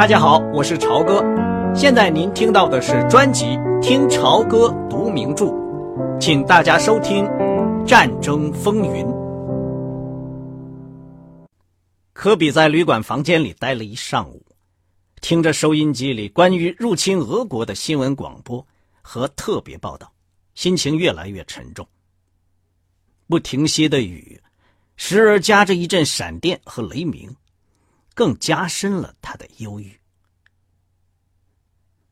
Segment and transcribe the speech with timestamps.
[0.00, 1.22] 大家好，我是朝哥。
[1.74, 3.44] 现在您听到的是专辑
[3.82, 5.44] 《听朝歌读名著》，
[6.18, 7.22] 请大家收听
[7.84, 9.04] 《战争风云》。
[12.14, 14.42] 科比在旅馆房间里待了一上午，
[15.20, 18.66] 听着收音机里关于入侵俄国的新闻广播
[19.02, 20.10] 和特别报道，
[20.54, 21.86] 心情越来越沉重。
[23.28, 24.40] 不停歇的雨，
[24.96, 27.30] 时而夹着一阵闪电和雷鸣。
[28.14, 29.98] 更加深了他的忧郁。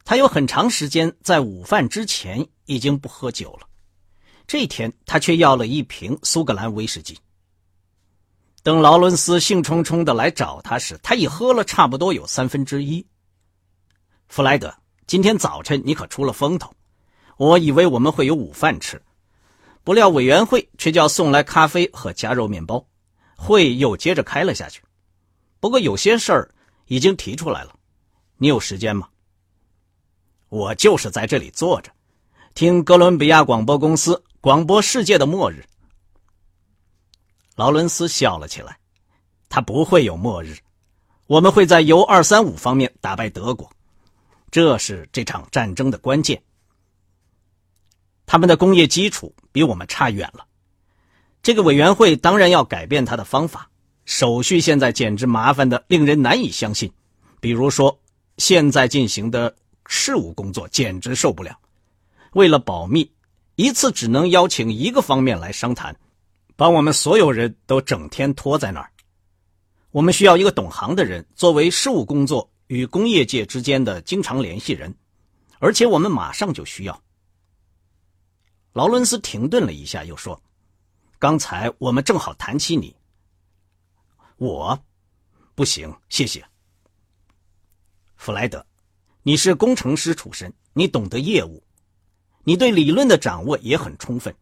[0.05, 3.69] 他有很长时间在午饭之前已经不喝酒了，
[4.47, 7.19] 这天他却要了一瓶苏格兰威士忌。
[8.63, 13.07] 等劳伦斯兴冲冲的来找他时，他已喝了差不多有三分之一。
[14.29, 14.75] 弗莱德，
[15.07, 16.75] 今天早晨你可出了风头，
[17.37, 19.01] 我以为我们会有午饭吃，
[19.85, 22.87] 不料委员会却叫送来咖啡和夹肉面包，
[23.37, 24.83] 会又接着开了下去。
[25.61, 26.55] 不过有些事儿
[26.87, 27.75] 已经提出来了，
[28.37, 29.09] 你有时间吗？
[30.49, 31.91] 我就是在这里坐着，
[32.55, 35.65] 听哥伦比亚广播公司广播世界的末日。
[37.55, 38.79] 劳伦斯笑了起来，
[39.49, 40.57] 他不会有末日，
[41.27, 43.71] 我们会在 U 二三五方面打败德国，
[44.51, 46.41] 这是这场战争的关键。
[48.25, 50.47] 他们的工业基础比我们差远了，
[51.43, 53.68] 这个委员会当然要改变他的方法。
[54.09, 56.91] 手续现在简直麻烦的令人难以相信，
[57.41, 58.01] 比如说，
[58.39, 59.55] 现在进行的
[59.87, 61.55] 事务工作简直受不了。
[62.33, 63.13] 为了保密，
[63.57, 65.95] 一次只能邀请一个方面来商谈，
[66.57, 68.91] 把我们所有人都整天拖在那儿。
[69.91, 74.93] 我们需要一个懂行的人作为事务工作与工业界之间的经常联系人，
[75.59, 76.99] 而且我们马上就需要。
[78.73, 80.41] 劳伦斯停顿了一下，又说
[81.21, 82.97] ：“刚才我们正好谈起你。”
[84.39, 84.81] 我，
[85.57, 86.45] 不行，谢谢。
[88.17, 88.65] 弗莱德，
[89.25, 91.61] 你是工程师出身，你懂得业务，
[92.45, 94.33] 你对理论的掌握也很充分，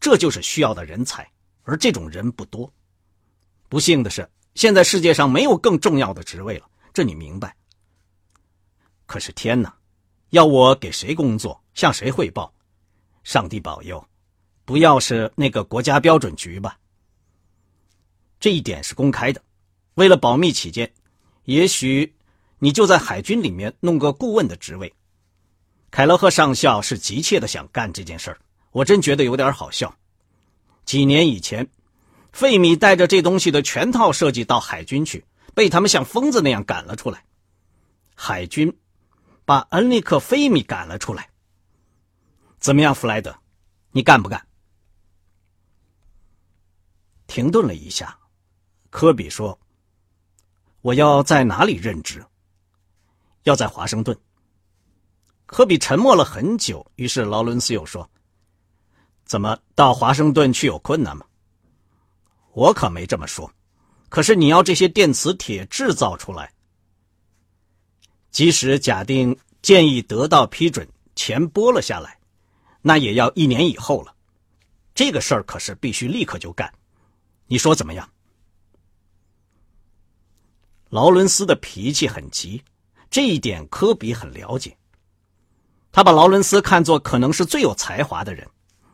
[0.00, 1.30] 这就是需要的人才，
[1.62, 2.72] 而这种人不多。
[3.68, 7.56] 不幸的是，现在世界上没有更重要的职位了，这你明白。
[9.06, 9.72] 可是天哪，
[10.30, 12.52] 要我给谁工作，向谁汇报？
[13.22, 14.04] 上帝保佑，
[14.64, 16.76] 不要是那个国家标准局吧。
[18.40, 19.42] 这一点是公开的，
[19.94, 20.92] 为了保密起见，
[21.44, 22.14] 也许
[22.58, 24.92] 你就在海军里面弄个顾问的职位。
[25.90, 28.38] 凯勒赫上校是急切的想干这件事儿，
[28.72, 29.94] 我真觉得有点好笑。
[30.84, 31.68] 几年以前，
[32.32, 37.24] 费米带着这东西的全套设计到海军去，被他们像疯子那样赶了出来。
[38.16, 38.76] 海军
[39.44, 41.30] 把恩利克·费米赶了出来。
[42.58, 43.36] 怎么样，弗莱德，
[43.92, 44.46] 你干不干？
[47.26, 48.18] 停顿了一下。
[48.90, 49.58] 科比说
[50.84, 52.22] ：“我要在哪里任职？
[53.44, 54.14] 要在华盛顿。”
[55.46, 58.06] 科比沉默了很久，于是劳伦斯又说
[59.24, 61.24] ：“怎么到华盛顿去有困难吗？”
[62.52, 63.50] 我可没这么说。
[64.10, 66.52] 可是你要这些电磁铁制造出来，
[68.30, 72.18] 即使假定建议得到批准，钱拨了下来，
[72.82, 74.14] 那也要一年以后了。
[74.94, 76.70] 这个事儿可是必须立刻就干。
[77.46, 78.06] 你说怎么样？
[80.94, 82.62] 劳伦斯的脾气很急，
[83.10, 84.76] 这一点科比很了解。
[85.90, 88.48] 他把劳伦斯看作可能是最有才华的人。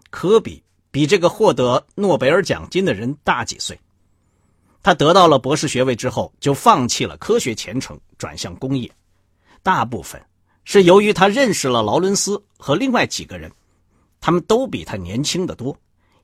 [0.09, 3.79] 科比比这个获得诺贝尔奖金的人大几岁。
[4.83, 8.91] 他得到了博士学位之后，就放弃了科学前程，转向工业。
[9.63, 10.25] 大部分
[10.65, 13.53] 是由于他认识了劳伦斯和另外几个人，
[14.23, 15.77] 他们都比他年轻的多，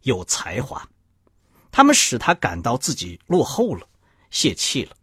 [0.05, 0.83] 有才华。
[1.71, 3.87] 他们使他感到自己落后了，
[4.31, 4.97] 泄气了。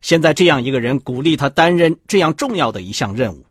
[0.00, 3.44] 现在这样一个人鼓励他担任这样重要的一项任务，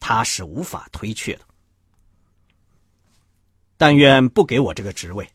[0.00, 1.40] 他是无法推却的。
[3.76, 5.28] 但愿不给我这个职位，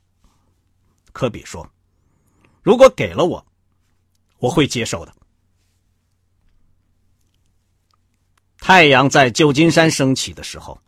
[1.12, 1.70] 科比说
[2.64, 3.46] ：“如果给了我，
[4.40, 5.14] 我会接受的。”
[8.58, 10.82] 太阳在旧金山升起的时候，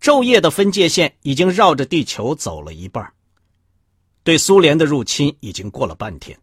[0.00, 3.12] 昼夜的分界线已经绕着地球走了一半。
[4.22, 6.38] 对苏联的入侵已经过了半天，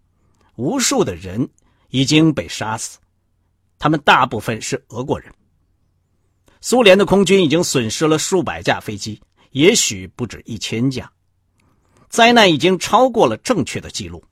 [0.55, 1.49] 无数的人。
[1.89, 2.99] 已经被杀死，
[3.79, 5.33] 他们大部分是俄国人。
[6.59, 11.11] 苏联的空军已经损失了数百架飞机，也许不止一千架。
[12.09, 14.23] 灾难已经超过了正确的记录。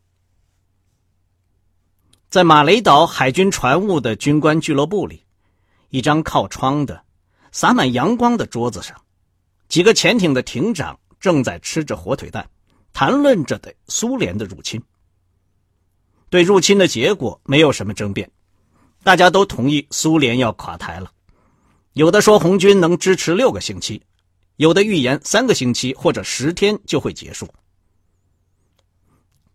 [2.29, 5.23] 在马雷岛海军船务的军官俱乐部里，
[5.89, 7.03] 一张靠窗的、
[7.51, 8.99] 洒满阳光的桌子上，
[9.69, 12.49] 几个潜艇的艇长正在吃着火腿蛋，
[12.91, 14.81] 谈论着的苏联的入侵。
[16.29, 18.29] 对入侵的结果没有什么争辩，
[19.03, 21.11] 大家都同意苏联要垮台了。
[21.93, 24.01] 有的说红军能支持六个星期，
[24.57, 27.47] 有的预言三个星期或者十天就会结束。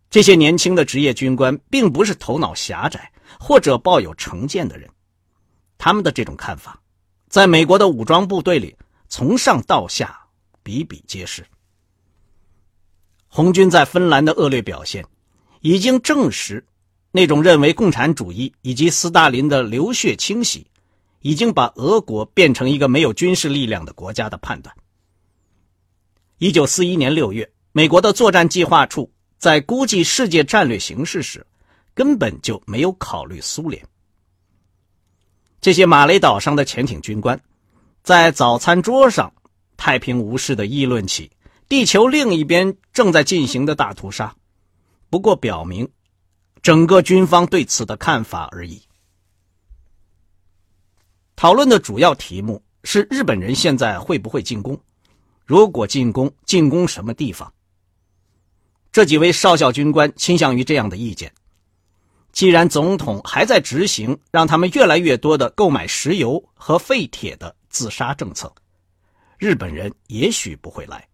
[0.08, 4.88] 这些年轻的职业军官并不是头脑狭窄或者抱有成见的人，
[5.78, 6.80] 他们的这种看法，
[7.28, 8.76] 在美国的武装部队里
[9.08, 10.18] 从上到下
[10.62, 11.44] 比比皆是。
[13.28, 15.04] 红军在芬兰的恶劣表现，
[15.60, 16.64] 已经证实，
[17.12, 20.66] 那种认为共产主义以及斯大林的流血清洗。
[21.22, 24.74] 已经把俄国变成一个没有军事力量的国家的判断。
[26.38, 31.46] 一九四一年六月，美国的作战计划处在估计世界战略形势时，
[31.92, 33.86] 根本就没有考虑苏联。
[35.60, 37.38] 这些马雷岛上的潜艇军官，
[38.02, 39.30] 在早餐桌上
[39.76, 41.30] 太平无事的议论起
[41.68, 44.34] 地球另一边正在进行的大屠杀，
[45.10, 45.86] 不过表明
[46.62, 48.80] 整个军方对此的看法而已。
[51.36, 54.80] 讨论的主要题目是日本人现在会不会进攻？
[55.44, 57.52] 如果进攻，进攻什么地方？
[58.92, 61.32] 这几位少校军官倾向于这样的意见：
[62.32, 68.52] 既然总统还在执行让他们越来越多的购买石油和废铁的自杀政策，
[69.38, 71.08] 日本人也许不会来。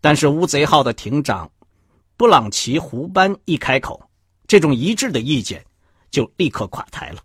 [0.00, 1.50] 但是乌贼号的艇长
[2.16, 4.02] 布朗奇胡班一开口，
[4.46, 5.64] 这种一致的意见
[6.10, 7.22] 就立刻垮台了。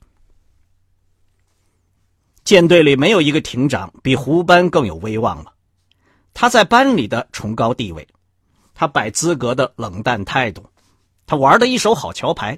[2.44, 5.54] 舰队里没有一个艇长比胡班更有威望了。
[6.34, 8.06] 他在班里的崇高地位，
[8.74, 10.70] 他摆资格的冷淡态度，
[11.26, 12.58] 他玩的一手好桥牌，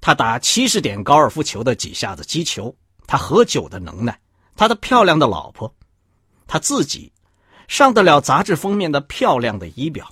[0.00, 2.74] 他打七十点高尔夫球的几下子击球，
[3.06, 4.20] 他喝酒的能耐，
[4.56, 5.74] 他的漂亮的老婆，
[6.46, 7.10] 他自己
[7.66, 10.06] 上得了杂志封面的漂亮的仪表，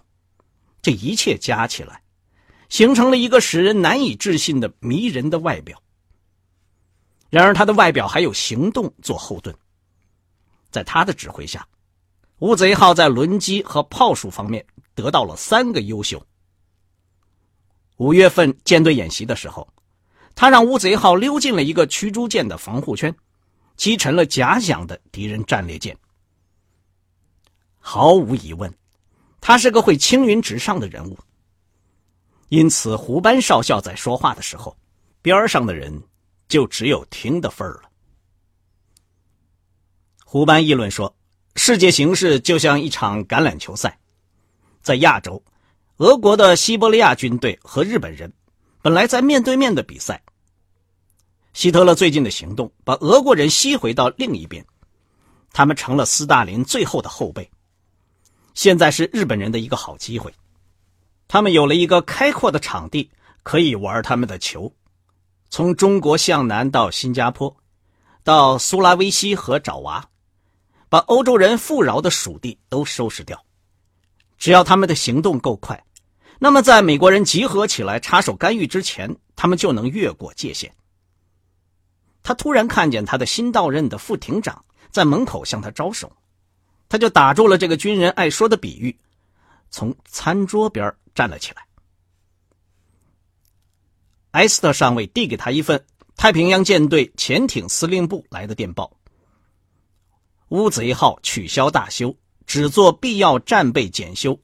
[0.81, 2.03] 这一切加起来，
[2.69, 5.83] 形成了一个使人难以置信的迷人的外表。
[7.31, 9.55] 然而，他的外表还有行动做后盾。
[10.71, 11.67] 在他的指挥下，
[12.39, 14.65] 乌贼号在轮机和炮术方面
[14.95, 16.25] 得到了三个优秀。
[17.97, 19.67] 五月份舰队演习的时候，
[20.35, 23.15] 他让乌贼号溜进了一个驱逐舰的防护圈，
[23.77, 25.97] 击沉了假想的敌人战列舰。
[27.79, 28.73] 毫无疑问，
[29.41, 31.19] 他是个会青云直上的人物。
[32.49, 34.77] 因此，胡班少校在说话的时候，
[35.23, 36.03] 边上的人。
[36.49, 37.91] 就只有听的份儿了。
[40.25, 41.15] 胡班议论说
[41.57, 43.99] ：“世界形势就像一场橄榄球赛，
[44.81, 45.43] 在亚洲，
[45.99, 48.33] 俄国的西伯利亚军队和日本人
[48.81, 50.23] 本来在面对面的比赛。
[51.53, 54.65] 希特勒最近的行动把俄国人吸回到另一边，
[55.53, 57.51] 他们成了斯大林最后的后辈。
[58.59, 60.35] 现在是日本人的一个好机会，
[61.29, 63.09] 他们有了一个开阔的场地，
[63.45, 64.75] 可以玩他们的球。”
[65.49, 67.57] 从中国向南到新加坡，
[68.25, 70.05] 到苏拉威西和爪哇，
[70.89, 73.41] 把欧洲人富饶的属地都收拾掉。
[74.39, 75.81] 只要他们的行动够快，
[76.41, 80.75] 那么在美国人集合起来插手干预之前，他们就能越过界限。
[82.25, 86.11] 他突然看见他的新到任的副艇长在门口向他招手，
[86.89, 88.99] 他就打住了这个军人爱说的比喻，
[89.71, 91.67] 从餐桌边站了起来。
[94.33, 95.85] 埃斯特上尉递给他一份
[96.17, 98.91] 太平洋舰队潜艇司令部来的电报
[100.49, 102.15] ：“乌贼号取消大修，
[102.47, 104.39] 只做必要战备检修，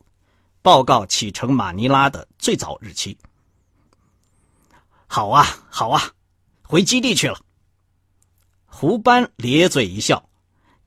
[0.62, 3.16] 报告启程马尼拉的最早日期。”
[5.07, 6.11] 好啊，好啊，
[6.62, 7.38] 回基地去了。
[8.66, 10.28] 胡班咧嘴一笑，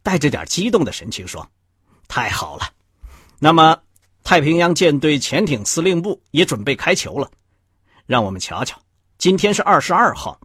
[0.04, 1.50] 带着点激动的神情说
[2.08, 2.70] ：“太好了，
[3.40, 3.78] 那么
[4.24, 7.30] 太平洋舰队潜艇司令部也准备开球了，
[8.06, 8.80] 让我们瞧瞧。”
[9.18, 10.40] 今天是二十二号，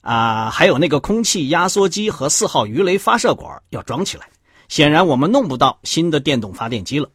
[0.00, 4.28] 啊，还有那个空气压缩机和四号鱼雷发射管要装起来。
[4.68, 7.08] 显然，我们弄不到新的电动发电机了。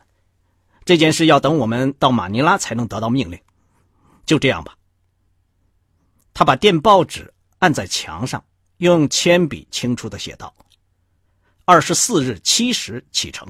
[0.86, 3.40] 这件事要等我们到马尼拉才能得到命令。
[4.26, 4.76] 就这样吧。
[6.34, 8.44] 他把电报纸按在墙上，
[8.78, 10.54] 用铅笔清楚的写道
[11.72, 13.48] ：“二十四日七时启程。”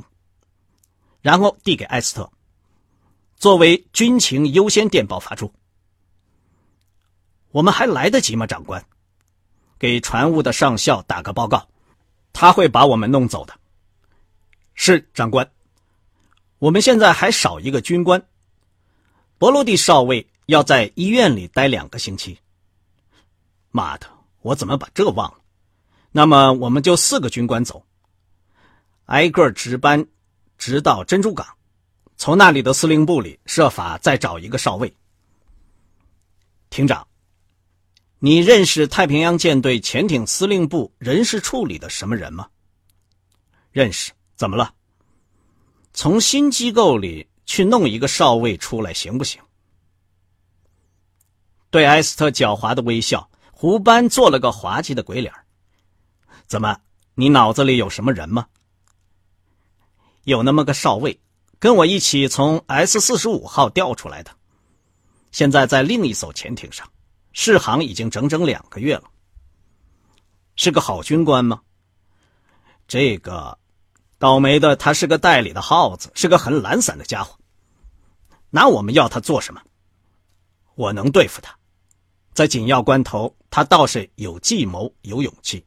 [1.21, 2.31] 然后递给艾斯特，
[3.35, 5.51] 作为军情优先电报发出。
[7.49, 8.85] 我们还来得及吗，长官？
[9.79, 11.67] 给船务的上校打个报告，
[12.31, 13.59] 他会把我们弄走的。
[14.75, 15.51] 是长官。
[16.59, 18.23] 我们现在还少一个军官，
[19.39, 22.37] 博罗蒂少尉要在医院里待两个星期。
[23.71, 24.05] 妈的，
[24.43, 25.39] 我怎么把这忘了？
[26.11, 27.83] 那么我们就四个军官走，
[29.05, 30.05] 挨个值班，
[30.57, 31.45] 直到珍珠港，
[32.17, 34.93] 从那里的司令部里设法再找一个少尉。
[36.69, 37.07] 厅长。
[38.23, 42.47] 你认识太平洋舰队潜艇司令部人事处里的什么人吗？
[43.71, 44.11] 认识。
[44.35, 44.73] 怎么了？
[45.93, 49.41] 从新机构里去弄一个少尉出来行不行？
[51.71, 55.33] 对埃斯特狡猾的微笑，胡班做了个滑稽的鬼脸。
[56.45, 56.79] 怎么？
[57.15, 58.47] 你脑子里有什么人吗？
[60.23, 61.19] 有那么个少尉，
[61.59, 64.31] 跟我一起从 S 四十五号调出来的，
[65.31, 66.87] 现在在另一艘潜艇上，
[67.33, 69.03] 试航已经整整两个月了。
[70.55, 71.61] 是个好军官吗？
[72.87, 73.57] 这个。
[74.19, 77.35] 倒霉的，他是个代理的耗子，是个很懒散的家伙。
[78.51, 79.59] 那我们要他做什么？
[80.75, 81.57] 我能对付他，
[82.31, 85.65] 在紧要关头，他倒是有计谋、有勇气。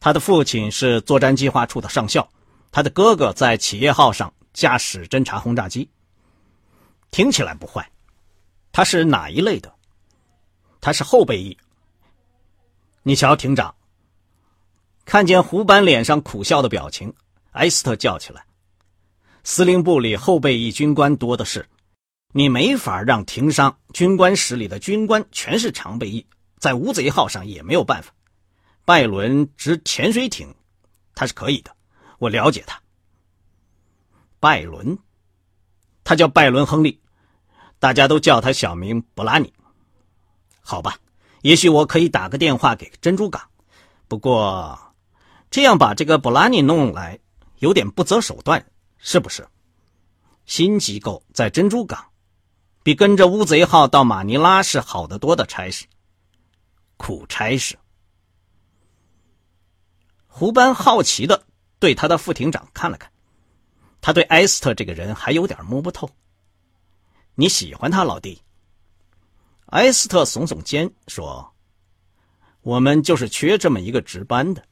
[0.00, 2.28] 他的父亲是作战计划处的上校，
[2.74, 5.88] 他的哥哥在企业号上驾驶侦察轰炸机。
[7.12, 7.88] 听起来不坏。
[8.72, 9.72] 他是哪一类的？
[10.80, 11.56] 他是后备役。
[13.04, 13.72] 你瞧，庭长，
[15.04, 17.14] 看见胡班脸上苦笑的表情。
[17.52, 18.44] 埃斯特叫起来
[19.44, 21.64] ：“司令部里后备役军官多的是，
[22.32, 26.26] 你没法让停商军官室里的军官全是常备役。
[26.58, 28.12] 在乌贼号上也没有办法。
[28.84, 30.52] 拜伦值潜水艇，
[31.14, 31.70] 他是可以的，
[32.18, 32.80] 我了解他。
[34.40, 34.98] 拜伦，
[36.02, 37.00] 他叫拜伦·亨利，
[37.78, 39.52] 大家都叫他小名布拉尼。
[40.60, 40.98] 好吧，
[41.42, 43.42] 也许我可以打个电话给珍珠港，
[44.08, 44.78] 不过
[45.50, 47.18] 这样把这个布拉尼弄来。”
[47.60, 48.62] 有点不择手段，
[48.98, 49.46] 是不是？
[50.44, 52.04] 新机构在珍珠港，
[52.82, 55.86] 比跟着乌贼号到马尼拉是好得多的差事。
[56.98, 57.78] 苦差事。
[60.26, 61.46] 胡班好奇的
[61.84, 63.12] 对他的副庭长看了看，
[64.00, 66.08] 他对埃斯特这个人还有点摸不透。
[67.34, 68.40] 你喜欢他，老弟？
[69.66, 71.52] 埃斯特耸耸肩说
[72.64, 74.64] ：“我们就是缺这么一个值班的。”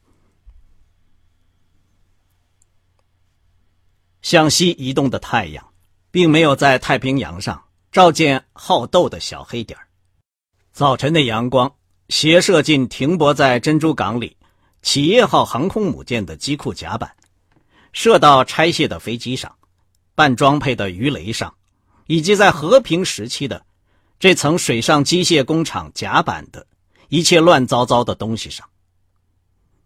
[4.23, 5.71] 向西移动的太阳，
[6.09, 9.79] 并没有在太平洋上照见好斗的小黑点
[10.71, 11.75] 早晨的阳光
[12.09, 14.35] 斜射进停泊在珍珠港里
[14.83, 17.11] 企业号航空母舰的机库甲板，
[17.91, 19.51] 射到拆卸的飞机上、
[20.13, 21.51] 半装配的鱼雷上，
[22.05, 23.65] 以及在和平时期的
[24.19, 26.67] 这层水上机械工厂甲板的
[27.09, 28.69] 一切乱糟糟的东西上。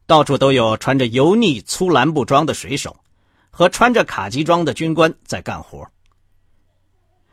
[0.05, 2.93] 到处都有穿着油腻粗蓝布装的水手。
[3.49, 5.83] 和穿着卡其装的军官在干活，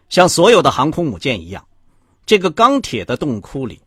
[0.08, 1.68] 像所有的航空母舰一样，
[2.24, 3.78] 这个钢铁的洞窟里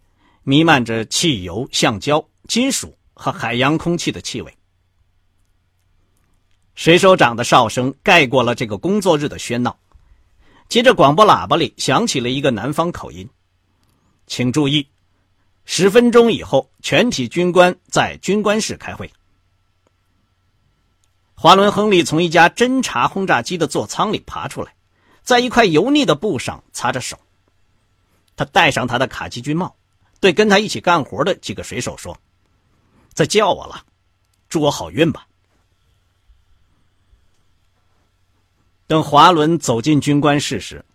[0.43, 4.53] 弥漫着汽油、橡胶、金属和海洋空气的气味。
[6.75, 9.77] 水手长的哨声盖过了这个工作日的喧闹，
[10.69, 13.27] 接着广播喇叭里响起了一个南方口音
[14.27, 14.88] ：“请注意，
[15.65, 19.12] 十分钟以后，全体军官在军官室开会。”
[21.33, 24.75] 华伦·亨利从一架侦察轰炸机的座舱里爬出来，
[25.24, 27.17] 在一块油腻的布上擦着手。
[28.36, 29.75] 他戴上他的卡其军帽，
[30.19, 32.15] 对跟他一起干活的几个水手说
[33.17, 33.83] ：“再叫我了，
[34.47, 35.27] 祝我好运吧。”
[38.86, 40.86] 等华伦走进军官室时，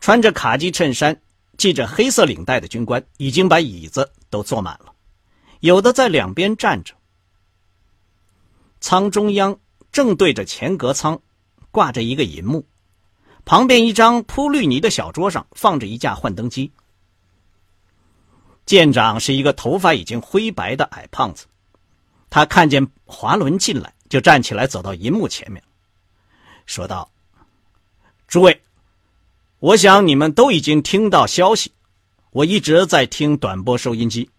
[0.00, 1.22] 穿着卡其衬衫、
[1.56, 4.92] 系着黑色领带的军官已经把椅子都坐满了，
[5.60, 6.92] 有的在两边站着。
[8.80, 9.56] 舱中央。
[9.92, 11.20] 正对着前格舱，
[11.72, 12.64] 挂着一个银幕，
[13.44, 16.70] 旁边一张铺绿泥的小桌上放着一架幻灯机。
[18.64, 21.46] 舰长是一个头发已经灰白的矮胖子，
[22.30, 25.62] 他看见华伦进来，就站起来走到银幕前面，
[26.64, 27.10] 说道
[28.26, 28.62] ：“诸位，
[29.58, 31.70] 我想你们都已经听到消息，
[32.30, 34.30] 我一直在听短波收音机。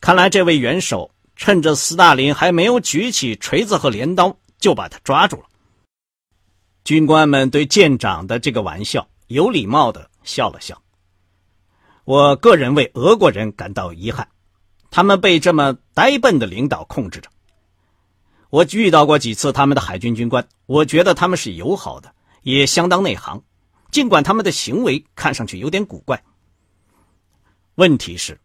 [0.00, 5.44] 看来这位元首趁着斯大林还没有举起锤子和镰刀。”就把他抓住了。
[6.82, 10.82] 军官们对舰长的这个玩笑有礼貌的笑了笑。
[12.02, 14.28] 我个人为俄国人感到遗憾，
[14.90, 17.30] 他们被这么呆笨的领导控制着。
[18.50, 23.42] 我遇到过几次他们的海军军官，我觉得他们是友好的，也相当内行，
[23.90, 26.22] 尽管他们的行为看上去有点古怪。
[27.74, 28.40] 问题是，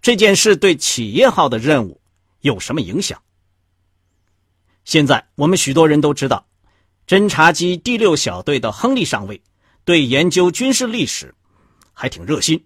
[0.00, 2.00] 这件事对企业号的任务
[2.40, 3.22] 有什么影响？
[4.84, 6.44] 现在我们许多人都知道，
[7.06, 9.40] 侦察机第六小队的亨利上尉
[9.84, 11.32] 对研究军事历史
[11.92, 12.64] 还挺热心，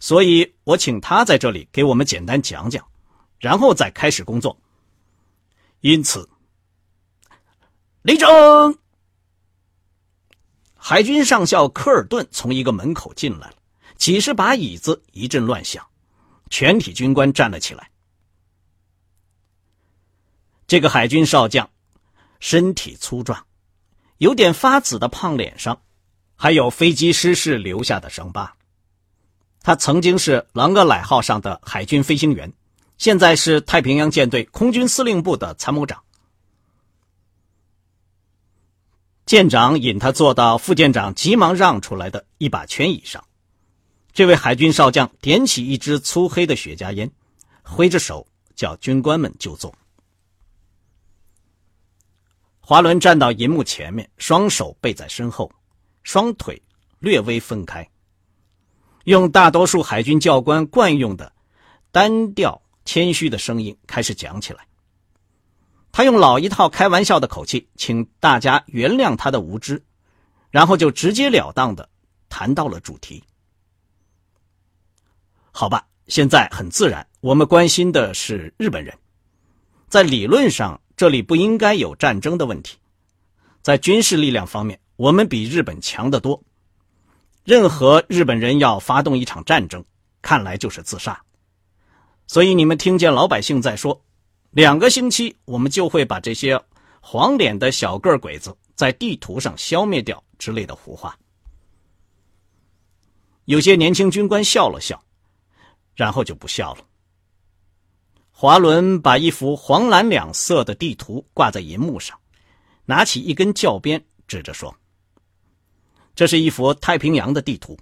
[0.00, 2.86] 所以我请他在这里给我们简单讲讲，
[3.38, 4.58] 然后再开始工作。
[5.80, 6.28] 因此，
[8.02, 8.78] 立正！
[10.74, 13.54] 海军上校科尔顿从一个门口进来了，
[13.96, 15.86] 几十把椅子一阵乱响，
[16.50, 17.90] 全体军官站了起来。
[20.66, 21.68] 这个海军少将，
[22.40, 23.46] 身体粗壮，
[24.18, 25.80] 有点发紫的胖脸上，
[26.36, 28.54] 还有飞机失事留下的伤疤。
[29.62, 32.52] 他曾经是狼格莱号上的海军飞行员，
[32.96, 36.02] 现在是太平洋舰队空军司令部的参谋长。
[39.26, 43.22] 舰长引他坐到副舰长急忙让出来的一把圈椅上。
[44.14, 47.10] 这位海军少将点起一支粗黑的雪茄烟，
[47.62, 49.74] 挥着手叫军官们就坐。
[52.60, 55.52] 华伦站到银幕前面，双手背在身后，
[56.02, 56.60] 双腿
[56.98, 57.88] 略微分开，
[59.08, 61.32] 用大多数海军教官惯用的
[61.90, 64.66] 单调谦虚的声音开始讲起来。
[65.90, 69.82] 他用老一套开玩笑的口气，请大家原谅他的无知，
[70.50, 71.88] 然后就直截了当的
[72.28, 73.24] 谈到了主题。
[75.52, 78.94] 好吧，现在很自然，我们关心的是日本人。
[79.88, 82.76] 在理论上，这里不应该有战争的问题。
[83.62, 86.44] 在军事力量方面，我们比日本强得多。
[87.48, 89.82] 任何日本人要发动一场战争，
[90.20, 91.18] 看来就是自杀。
[92.26, 93.98] 所以你们听见老百姓在说。
[94.50, 96.62] 两个星期，我们就会把这些
[97.00, 101.18] 黄脸的小个鬼子在地图上消灭掉之类的胡话。
[103.46, 105.02] 有些年轻军官笑了笑，
[105.94, 106.84] 然后就不笑了。
[108.30, 112.18] 华伦把一幅黄蓝两色的地图挂在银幕上，
[112.84, 114.74] 拿起一根教鞭，指着说
[116.18, 117.78] ：“这是一幅太平洋的地图。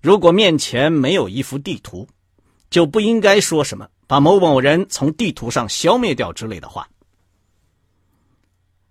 [0.00, 2.06] 如果面前没有一幅地图，
[2.70, 6.88] 就不应该说什么。”把某某人从地图上消灭掉之类的话。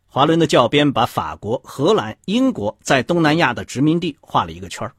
[0.08, 4.92] 华伦的教鞭把法国、荷兰、英国在东南亚的殖民地画了一个圈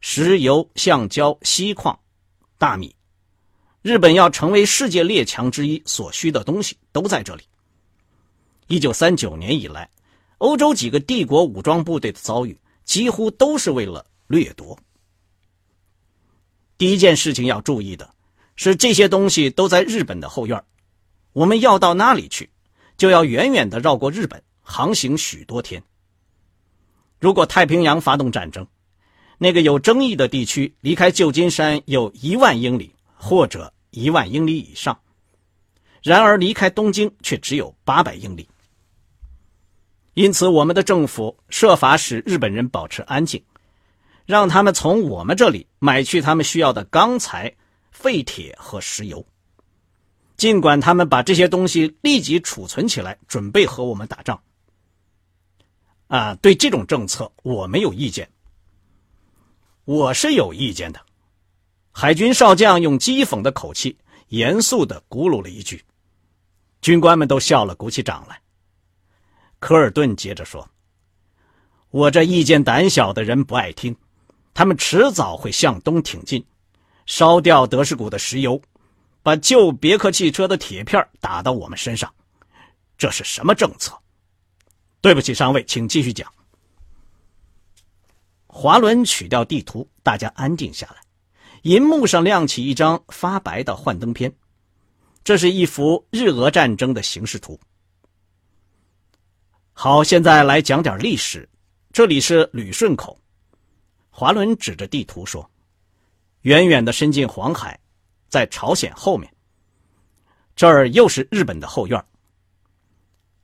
[0.00, 1.98] 石油、橡胶、锡矿、
[2.56, 2.96] 大米，
[3.82, 7.42] 日本要成为世界列强之一所需的东西都在这里。
[8.68, 9.90] 一九三九年以来，
[10.38, 14.78] 欧洲几个帝国武装部队的遭遇几乎都是为了掠夺。
[16.76, 18.14] 第一件事情要注意的。
[18.60, 20.60] 是这些东西都在日本的后院
[21.32, 22.50] 我们要到那里去，
[22.96, 25.80] 就要远远的绕过日本，航行许多天。
[27.20, 28.66] 如果太平洋发动战争，
[29.38, 34.98] 那个有争议的地区离开旧金山有一万英里或者一万英里以上，
[36.02, 38.48] 然而离开东京却只有八百英里。
[40.18, 43.40] 因此，我们的政府设法使日本人保持安静，
[44.26, 47.54] 让他们从我们这里买去他们需要的钢材。
[47.92, 49.26] 废铁和石油，
[50.36, 54.40] 尽管他们把这些东西立即储存起来，准备和我们打仗。
[56.06, 58.28] 啊，对这种政策我没有意见。
[59.84, 61.00] 我是有意见的。
[61.90, 65.84] 海军少将用讥讽的口气，严肃的咕噜了一句，
[66.80, 68.40] 军官们都笑了，鼓起掌来。
[69.58, 70.68] 科尔顿接着说
[71.90, 73.96] ：“我这意见胆小的人不爱听，
[74.54, 76.44] 他们迟早会向东挺进。”
[77.06, 78.60] 烧掉德士古的石油，
[79.22, 82.12] 把旧别克汽车的铁片打到我们身上，
[82.98, 83.98] 这是什么政策？
[85.00, 86.30] 对不起，上尉，请继续讲。
[88.46, 90.96] 华伦取掉地图，大家安静下来。
[91.62, 94.30] 银幕上亮起一张发白的幻灯片，
[95.24, 97.58] 这是一幅日俄战争的形势图。
[99.80, 101.48] 好，现在来讲点历史。
[101.92, 103.16] 这里是旅顺口。
[104.10, 105.48] 华伦指着地图说。
[106.40, 107.78] 远远的伸进黄海，
[108.28, 109.32] 在朝鲜后面。
[110.56, 112.04] 这儿又是日本的后院。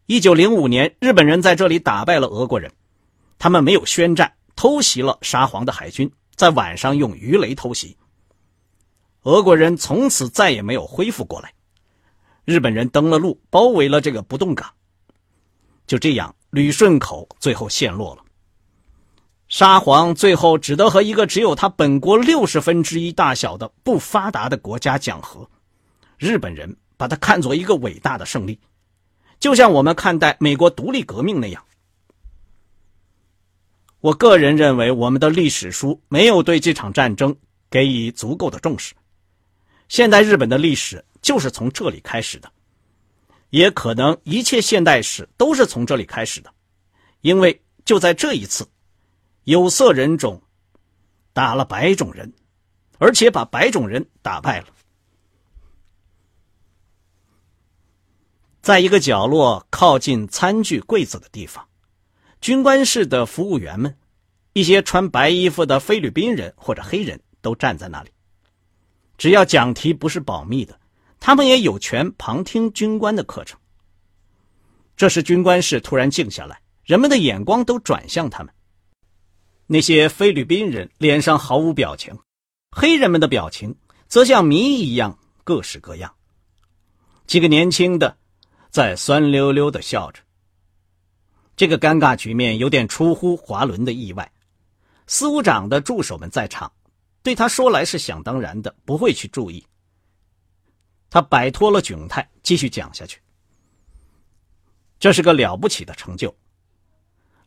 [0.06, 2.68] 一九零五年，日本人在这里打败了俄国人，
[3.38, 7.96] 他们没有宣战，偷袭了沙皇的海军，在晚上用鱼雷偷袭。
[9.22, 11.54] 俄国人从此再也没有恢复过来。
[12.44, 14.68] 日本人登了陆，包围了这个不动港。
[15.86, 18.22] 就这样，旅顺口最后陷落了。
[19.48, 25.48] 沙皇最后只得和一个只有他本国六十分之一大小的不发达的国家讲和，
[26.18, 28.58] 日本人把它看作一个伟大的胜利，
[29.38, 31.62] 就像我们看待美国独立革命那样。
[34.00, 37.34] 我个人认为，我们的历史书没有对这场战争
[37.70, 38.94] 给予足够的重视。
[39.88, 42.50] 现代日本的历史就是从这里开始的，
[43.54, 46.52] 也可能一切现代史都是从这里开始的，
[47.20, 48.66] 因为就在这一次。
[49.44, 50.42] 有色人种
[51.32, 52.32] 打了白种人，
[52.98, 54.66] 而且把白种人打败了。
[58.60, 61.64] 在一个角落靠近餐具柜子的地方，
[62.40, 63.96] 军官室的服务员们，
[64.52, 68.10] 一些穿白衣服的菲律宾人或者黑人都站在那里。
[69.16, 70.80] 只要讲题不是保密的，
[71.26, 73.58] 他们也有权旁听军官的课程。
[74.94, 78.52] 这时，军官室突然静下来，人们的眼光都转向他们。
[79.66, 82.14] 那些菲律宾人脸上毫无表情，
[82.70, 83.74] 黑人们的表情
[84.06, 86.14] 则像谜一样各式各样。
[87.26, 88.18] 几个年轻的
[88.68, 90.20] 在酸溜溜的笑着。
[91.56, 94.30] 这个尴尬局面有点出乎华伦的意外。
[95.06, 96.70] 司务长的助手们在场，
[97.22, 99.64] 对他说来是想当然的，不会去注意。
[101.14, 103.20] 他摆脱了窘态，继续讲下去。
[104.98, 106.37] 这是个了不起的成就。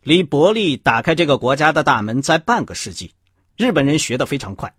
[0.03, 3.13] 离伯利打开这个国家的大门在半个世纪，
[3.57, 4.73] 日本人学得非常快。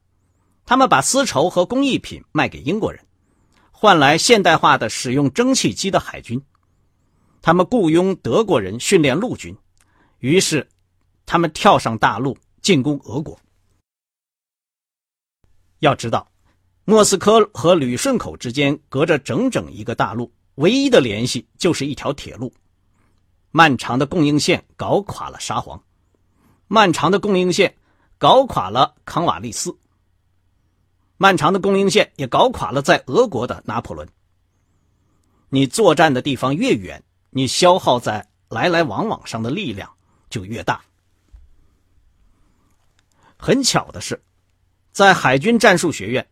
[0.65, 3.07] 他们把丝绸和工艺品卖给英国人，
[3.73, 6.43] 换来现代化的使用蒸汽机的海军。
[7.43, 9.55] 他们雇佣德国人训练陆军，
[10.21, 10.67] 于是
[11.27, 13.39] 他们跳上大陆进攻俄国。
[15.81, 16.27] 要知道，
[16.91, 22.51] 莫斯科和旅顺口之间隔着整整一个大陆，唯一的联系就是一条铁路。
[23.51, 25.85] 漫长的供应线搞垮了沙皇，
[26.67, 27.75] 漫长的供应线
[28.17, 29.77] 搞垮了康瓦利斯，
[31.19, 34.09] 漫长的供应线也搞垮了在俄国的拿破仑。
[35.51, 39.93] 你作战的地方越远，你消耗在来来往往上的力量
[40.31, 40.81] 就越大。
[43.37, 44.19] 很巧的是，
[44.91, 46.27] 在海军战术学院，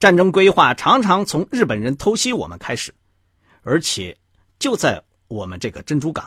[0.00, 2.92] 战争规划常常从日本人偷袭我们开始，
[3.60, 4.16] 而且
[4.58, 6.26] 就在我们这个珍珠港。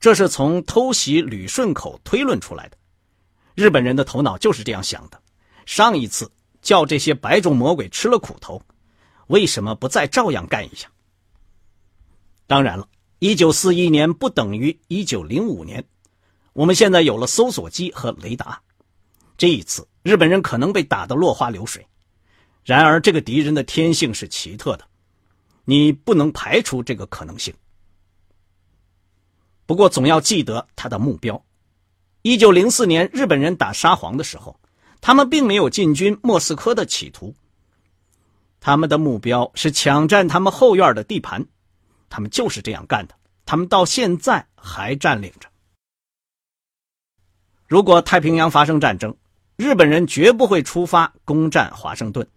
[0.00, 2.78] 这是从偷袭旅顺口推论出来的，
[3.54, 5.20] 日本人的头脑就是这样想的。
[5.66, 8.62] 上一次叫这些白种魔鬼吃了苦头，
[9.26, 10.88] 为什么不再照样干一下？
[12.46, 12.88] 当然了，
[13.18, 15.84] 一九四一年不等于一九零五年。
[16.54, 18.62] 我们现在有了搜索机和雷达，
[19.36, 21.86] 这一次日本人可能被打得落花流水。
[22.66, 24.84] 然而，这个敌人的天性是奇特的，
[25.64, 27.54] 你不能排除这个可能性。
[29.66, 31.40] 不过，总要记得他的目标。
[32.22, 34.58] 一九零四年，日本人打沙皇的时候，
[35.00, 37.32] 他们并没有进军莫斯科的企图。
[38.58, 41.46] 他们的目标是抢占他们后院的地盘，
[42.08, 43.14] 他们就是这样干的。
[43.44, 45.48] 他们到现在还占领着。
[47.68, 49.16] 如果太平洋发生战争，
[49.54, 52.28] 日本人绝不会出发攻占华盛顿。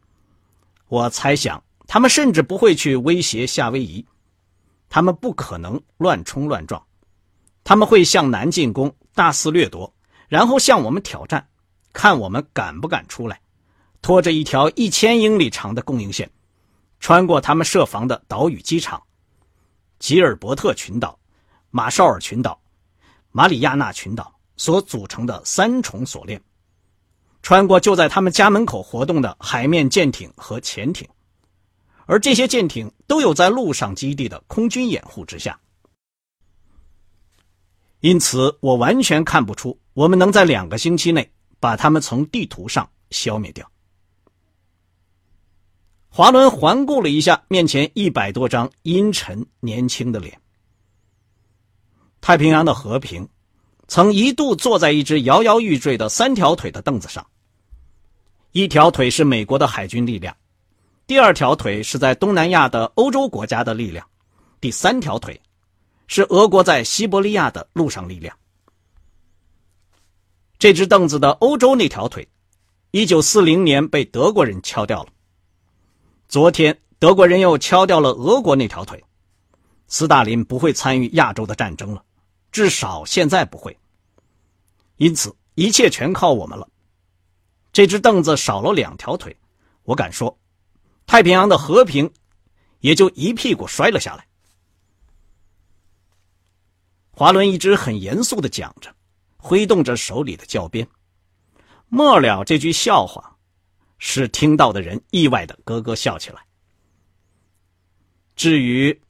[0.90, 4.06] 我猜想，他们甚至不会去威胁夏威夷。
[4.90, 6.84] 他们不可能乱冲乱撞。
[7.64, 9.94] 他们会向南进攻，大肆掠夺，
[10.28, 11.48] 然后向我们挑战，
[11.94, 13.40] 看我们敢不敢出来，
[14.02, 16.28] 拖着一条一千英里长的供应线，
[17.00, 19.00] 穿过他们设防的岛屿机场、
[20.00, 21.20] 吉尔伯特群岛、
[21.70, 22.60] 马绍尔群岛、
[23.32, 26.42] 马里亚纳群岛所组成的三重锁链，
[27.50, 31.10] 穿过就在他们家门口活动的海面舰艇和潜艇，
[32.06, 35.60] 而这些舰艇都有在陆上基地的空军掩护之下。
[38.02, 41.28] 因此，我完全看不出我们能在两个星期内
[41.60, 43.68] 把他们从地图上消灭掉。
[46.08, 50.40] 华伦环顾了一下面前一百多张阴沉年轻的脸。
[52.22, 53.28] 太平洋的和平，
[53.88, 57.26] 曾一度坐在一只摇摇欲坠的三条腿的凳子上。
[58.52, 60.36] 一条腿是美国的海军力量，
[61.06, 64.06] 第二条腿是在东南亚的欧洲国家的力量，
[64.60, 65.40] 第三条腿。
[66.12, 68.36] 是俄国在西伯利亚的陆上力量。
[70.58, 72.28] 这只凳子的欧洲那条腿，
[72.90, 75.10] 一九四零年被德国人敲掉了。
[76.28, 79.04] 昨天，德国人又敲掉了俄国那条腿。
[79.88, 82.04] 斯大林不会参与亚洲的战争了，
[82.52, 83.78] 至少现在不会。
[84.98, 86.68] 因此，一切全靠我们了。
[87.72, 89.36] 这只凳子少了两条腿，
[89.84, 90.38] 我敢说，
[91.06, 92.12] 太平洋的和平
[92.80, 94.28] 也就一屁股摔了下来。
[97.12, 98.96] 华伦一直很严肃的讲着，
[99.38, 100.88] 挥动着手里的教鞭。
[101.88, 103.36] 末了，这句笑话
[103.98, 106.46] 使听到的人意外的咯咯笑起来。
[108.36, 109.02] 至于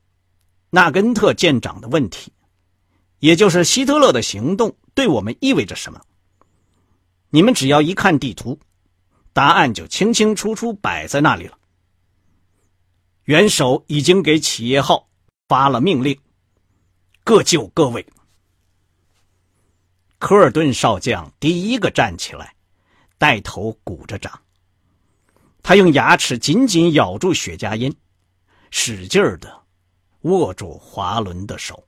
[0.72, 2.34] 纳根特舰长的问题，
[3.20, 6.02] 也就是希特勒的行动对我们意味着什么，
[7.30, 8.60] 你们只要一看地图，
[9.34, 11.58] 答案就清清楚楚摆在那里了。
[13.26, 15.08] 元首已经给企业号
[15.48, 16.20] 发了命令。
[17.24, 18.06] 各就各位。
[20.18, 22.56] 科尔顿少将第一个站起来，
[23.18, 24.42] 带头鼓着掌。
[25.62, 27.94] 他用牙齿紧紧咬住雪茄烟，
[28.72, 29.64] 使劲儿的
[30.22, 31.88] 握住华伦的手。